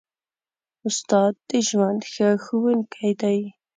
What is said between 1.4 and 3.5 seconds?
د ژوند ښه ښوونکی دی.